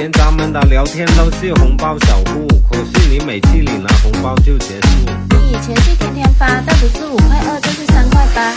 [0.00, 4.88] 前咱们的聊天都是红包小户，可是你每次领了红包就结束。
[5.28, 8.50] 你以前是天天发，但不是五块二就是三块八。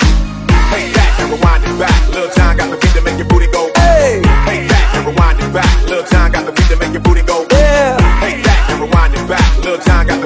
[0.72, 1.92] Hey, that, and rewind it back.
[2.14, 3.68] Little time got the beat to make your booty go.
[3.76, 5.68] Hey, hey, that, never wind it back.
[5.86, 7.46] Little time got the beat to make your booty go.
[7.52, 9.44] yeah, Hey, that, and rewind it back.
[9.58, 10.22] Little time got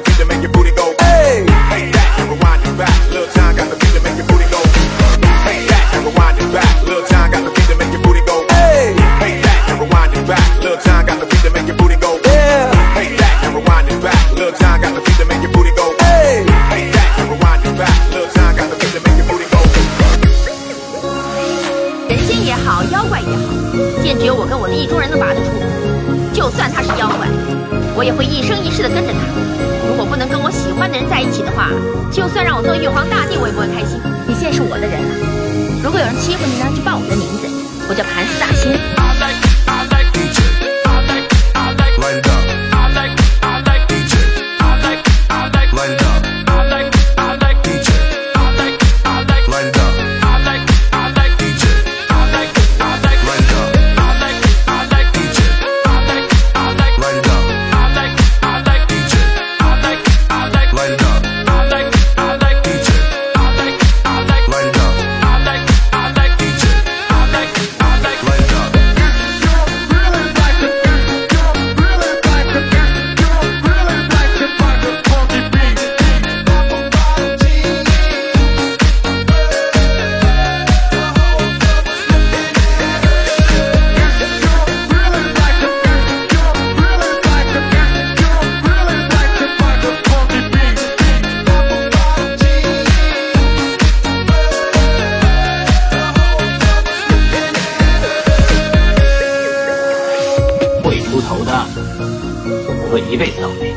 [103.09, 103.73] 一辈子倒霉。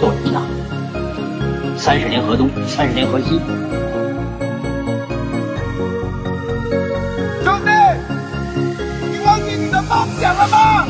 [0.00, 0.42] 做人呐，
[1.76, 3.40] 三十年河东，三十年河西。
[7.44, 7.70] 兄弟，
[9.10, 10.86] 你忘记你的梦想了吗？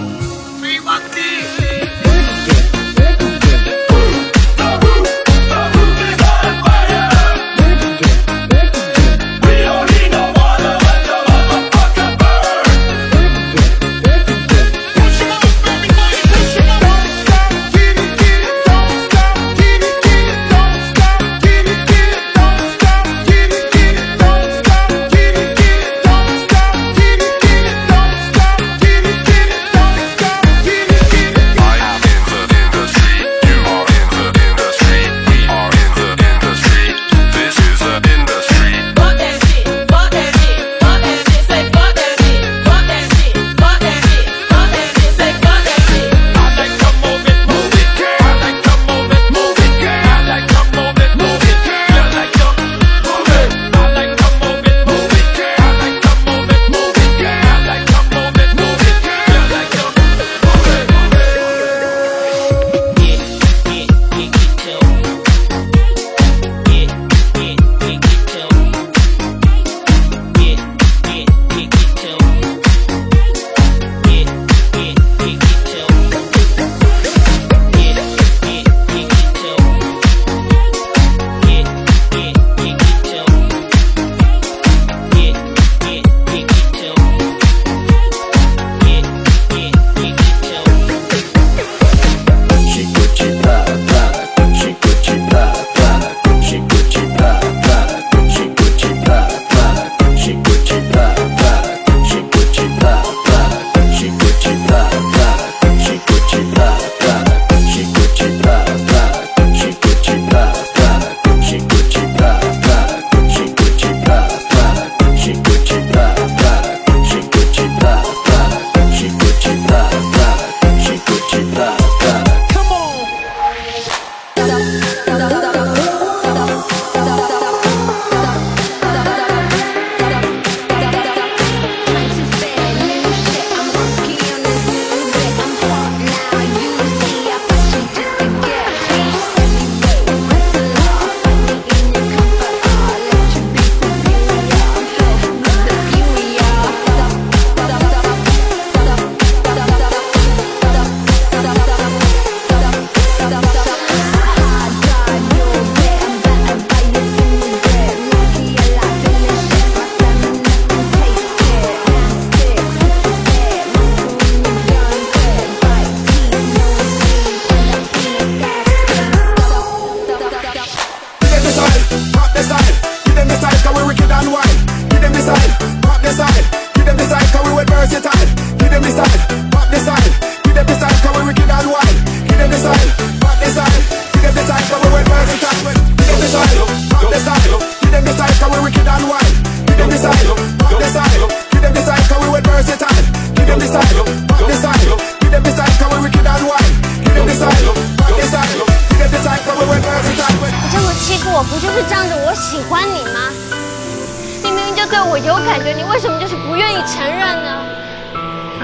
[205.26, 207.66] 有感觉，你为什么就是不愿意承认呢？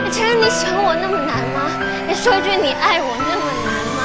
[0.05, 1.67] 你承认你喜欢我那么难吗？
[2.07, 4.03] 你说一句你爱我那么难吗？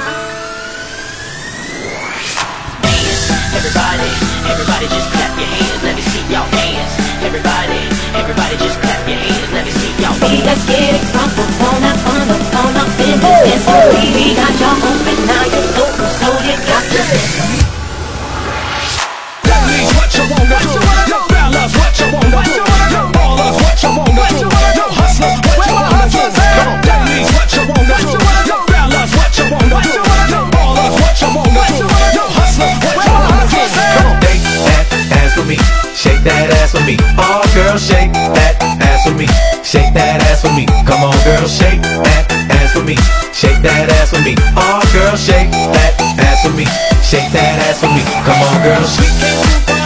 [21.98, 22.62] Yo, what you wanna do.
[22.94, 24.46] Yo, ballers, what you wanna do.
[24.78, 26.22] Yo, hustlers, what you wanna do.
[26.22, 28.22] On, that means what you wanna do.
[28.46, 29.98] Yo, fellas, what you wanna do.
[30.30, 31.90] Yo, ballers, what you wanna do.
[32.14, 33.66] Yo, hustlers, what you wanna do.
[33.82, 34.54] Come on, Shake
[34.94, 35.58] that ass for me.
[35.98, 36.96] Shake that ass for me.
[37.18, 39.26] Oh, girl, shake that ass for me.
[39.66, 40.70] Shake that ass for me.
[40.86, 42.30] Come on, girl, shake that
[42.62, 42.94] ass for me.
[43.34, 44.38] Shake that ass for me.
[44.54, 46.66] Oh, girl, shake that ass for me.
[47.02, 48.06] Shake that ass for me.
[48.22, 49.77] Come on, girl, shake.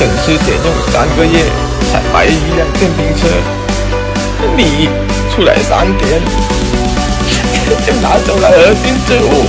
[0.00, 1.38] 省吃俭用三个月
[1.92, 3.28] 才买一辆电瓶车，
[4.56, 4.88] 你
[5.30, 6.22] 出来三天
[7.84, 9.44] 就 拿走了核心之物，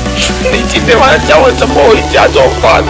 [0.52, 2.84] 你今天晚上叫我怎么回家做饭？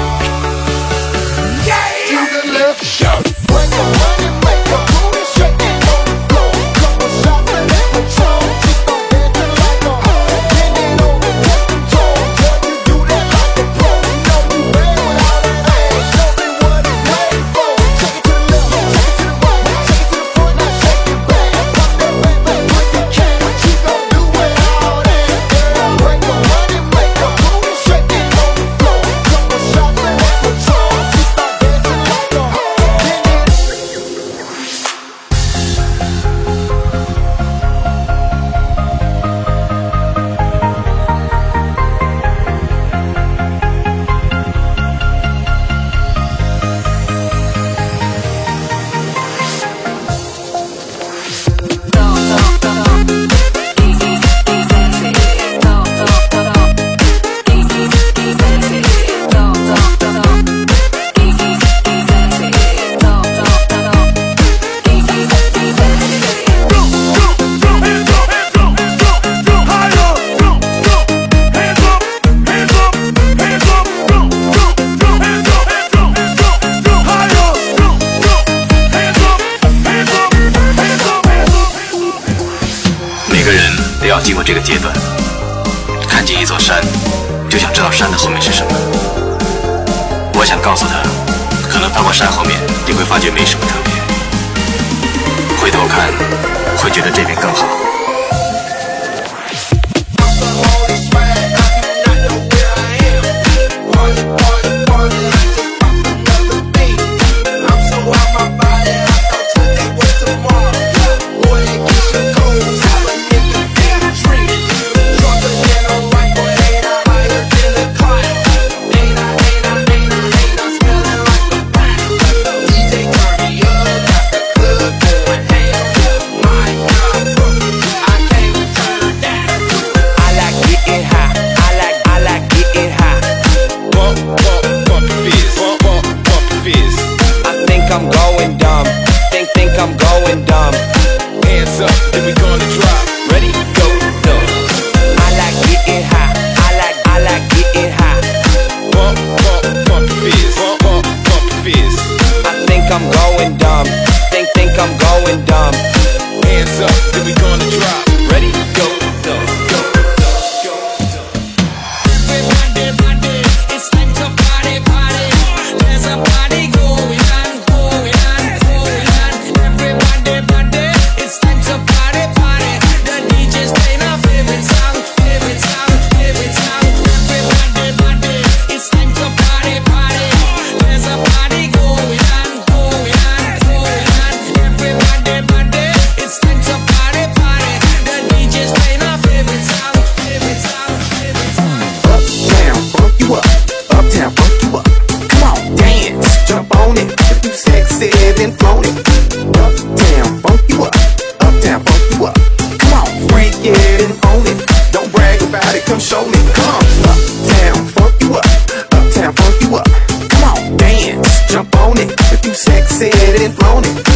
[213.72, 214.12] on it.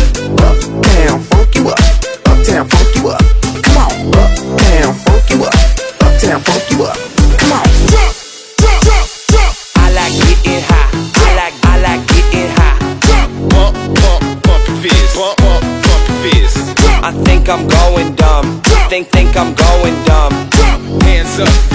[1.30, 1.80] Funk you up.
[2.28, 3.22] Uptown, funk you up.
[3.64, 3.92] Come on.
[4.16, 5.56] Uptown funk you up.
[6.02, 6.98] Uptown, funk you up.
[7.40, 7.66] Come on.
[7.92, 8.14] Jump,
[8.84, 9.54] jump, jump.
[9.76, 10.90] I like getting high.
[11.16, 12.78] I like, I like getting high.
[13.08, 15.16] Jump, bump, bump, bump fist.
[15.16, 16.58] Bump, bump, bump fist.
[17.04, 18.62] I think I'm going dumb.
[18.90, 20.34] Think, think I'm going dumb.
[21.02, 21.75] Hands up.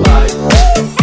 [0.00, 1.01] Bye.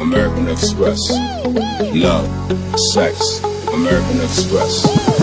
[0.00, 1.00] American Express.
[1.94, 2.28] Love,
[2.92, 3.40] sex,
[3.72, 5.15] American Express.